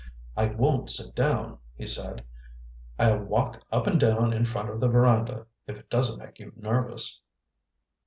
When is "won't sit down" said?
0.47-1.59